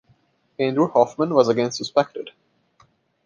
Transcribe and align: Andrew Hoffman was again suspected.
Andrew 0.57 0.87
Hoffman 0.87 1.31
was 1.31 1.47
again 1.47 1.71
suspected. 1.71 2.31